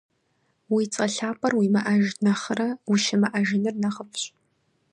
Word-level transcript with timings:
Уи 0.73 0.83
цIэ 0.93 1.07
лъапIэр 1.15 1.53
уимыIэж 1.57 2.05
нэхърэ 2.23 2.67
ущымыIэжыныр 2.91 3.75
нэхъыфIщ. 3.83 4.23